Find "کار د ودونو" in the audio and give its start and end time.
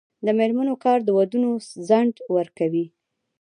0.83-1.49